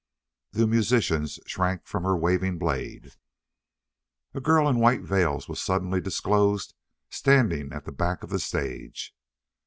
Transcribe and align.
The 0.53 0.65
musicians 0.65 1.39
shrank 1.45 1.85
from 1.85 2.05
her 2.05 2.17
waving 2.17 2.57
blade. 2.57 3.11
A 4.33 4.41
girl 4.41 4.67
in 4.67 4.79
white 4.79 5.01
veils 5.03 5.47
was 5.47 5.61
suddenly 5.61 6.01
disclosed 6.01 6.73
standing 7.11 7.71
at 7.71 7.85
the 7.85 7.91
back 7.91 8.23
of 8.23 8.31
the 8.31 8.39
stage. 8.39 9.13